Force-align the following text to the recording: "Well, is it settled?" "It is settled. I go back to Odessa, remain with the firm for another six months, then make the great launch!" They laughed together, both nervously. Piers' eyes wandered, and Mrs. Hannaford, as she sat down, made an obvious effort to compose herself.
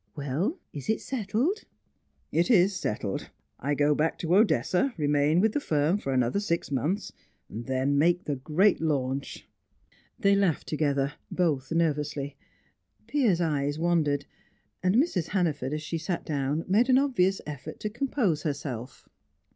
"Well, 0.15 0.57
is 0.73 0.89
it 0.89 0.99
settled?" 0.99 1.65
"It 2.31 2.49
is 2.49 2.75
settled. 2.75 3.29
I 3.59 3.75
go 3.75 3.93
back 3.93 4.17
to 4.17 4.35
Odessa, 4.35 4.95
remain 4.97 5.41
with 5.41 5.51
the 5.51 5.59
firm 5.59 5.99
for 5.99 6.11
another 6.11 6.39
six 6.39 6.71
months, 6.71 7.13
then 7.51 7.99
make 7.99 8.23
the 8.23 8.37
great 8.37 8.81
launch!" 8.81 9.47
They 10.17 10.35
laughed 10.35 10.65
together, 10.67 11.13
both 11.29 11.71
nervously. 11.71 12.35
Piers' 13.05 13.39
eyes 13.41 13.77
wandered, 13.77 14.25
and 14.81 14.95
Mrs. 14.95 15.27
Hannaford, 15.27 15.71
as 15.71 15.83
she 15.83 15.99
sat 15.99 16.25
down, 16.25 16.65
made 16.67 16.89
an 16.89 16.97
obvious 16.97 17.39
effort 17.45 17.79
to 17.81 17.89
compose 17.91 18.41
herself. 18.41 19.07